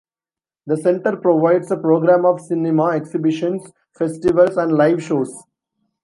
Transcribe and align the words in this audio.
The 0.65 0.77
centre 0.77 1.15
provides 1.15 1.69
a 1.69 1.77
programme 1.77 2.25
of 2.25 2.41
cinema, 2.41 2.89
exhibitions, 2.95 3.71
festivals 3.93 4.57
and 4.57 4.71
live 4.71 5.03
shows. 5.03 5.31